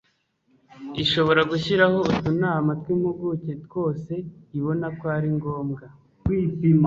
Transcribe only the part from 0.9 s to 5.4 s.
ishobora gushyiraho utunama tw'impuguke twose ibona ko ari